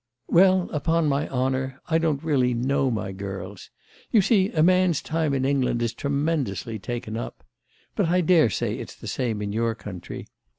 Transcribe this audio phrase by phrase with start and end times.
[0.29, 3.69] "Well, upon my honour I don't really know my girls.
[4.11, 7.43] You see a man's time in England is tremendously taken up;
[7.95, 10.25] but I daresay it's the same in your country.